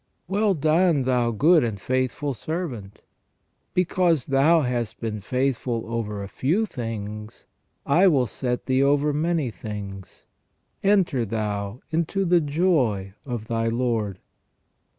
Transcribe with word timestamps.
"Well 0.27 0.55
done, 0.55 1.03
thou 1.03 1.29
good 1.29 1.63
and 1.63 1.79
faithful 1.79 2.33
servant; 2.33 3.03
because 3.75 4.25
thou 4.25 4.61
hast 4.61 4.99
been 4.99 5.21
faithful 5.21 5.83
over 5.85 6.23
a 6.23 6.27
few 6.27 6.65
things, 6.65 7.45
I 7.85 8.07
will 8.07 8.25
set 8.25 8.65
thee 8.65 8.81
over 8.81 9.13
many 9.13 9.51
things; 9.51 10.25
enter 10.81 11.23
thou 11.23 11.81
into 11.91 12.25
the 12.25 12.41
joy 12.41 13.13
of 13.27 13.45
thy 13.45 13.67
Lord." 13.67 14.17